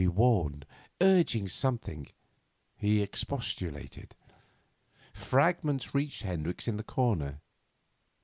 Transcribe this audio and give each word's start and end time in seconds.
She 0.01 0.07
warned, 0.07 0.65
urging 0.99 1.47
something; 1.47 2.07
he 2.75 3.03
expostulated. 3.03 4.15
Fragments 5.13 5.93
reached 5.93 6.23
Hendricks 6.23 6.67
in 6.67 6.77
his 6.79 6.87
corner. 6.87 7.39